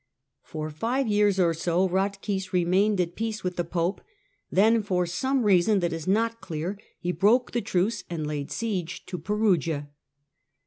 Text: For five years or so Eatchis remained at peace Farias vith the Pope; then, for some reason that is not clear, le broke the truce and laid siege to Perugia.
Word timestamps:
For 0.41 0.71
five 0.71 1.07
years 1.07 1.39
or 1.39 1.53
so 1.53 1.87
Eatchis 1.87 2.51
remained 2.53 2.99
at 2.99 3.13
peace 3.15 3.41
Farias 3.41 3.51
vith 3.53 3.57
the 3.57 3.63
Pope; 3.69 4.01
then, 4.51 4.81
for 4.81 5.05
some 5.05 5.43
reason 5.43 5.79
that 5.81 5.93
is 5.93 6.07
not 6.07 6.41
clear, 6.41 6.79
le 7.03 7.13
broke 7.13 7.51
the 7.51 7.61
truce 7.61 8.03
and 8.09 8.25
laid 8.25 8.49
siege 8.51 9.05
to 9.05 9.19
Perugia. 9.19 9.89